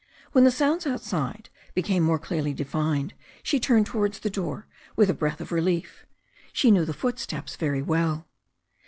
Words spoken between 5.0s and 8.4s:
a breath of relief. She knew the footsteps very well.